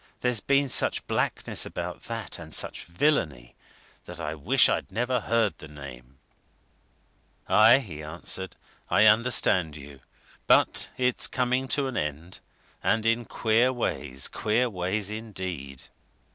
There's 0.21 0.39
been 0.39 0.67
such 0.67 1.05
blackness 1.05 1.63
about 1.63 2.01
that, 2.05 2.39
and 2.39 2.51
such 2.51 2.85
villainy, 2.85 3.53
that 4.05 4.19
I 4.19 4.33
wish 4.33 4.67
I'd 4.67 4.91
never 4.91 5.19
heard 5.19 5.59
the 5.59 5.67
name!" 5.67 6.17
"Aye!" 7.47 7.77
he 7.77 8.01
answered. 8.01 8.55
"I 8.89 9.05
understand 9.05 9.75
you. 9.77 9.99
But 10.47 10.89
it's 10.97 11.27
coming 11.27 11.67
to 11.77 11.85
an 11.85 11.97
end. 11.97 12.39
And 12.81 13.05
in 13.05 13.25
queer 13.25 13.71
ways 13.71 14.27
queer 14.27 14.71
ways, 14.71 15.11
indeed!" 15.11 15.83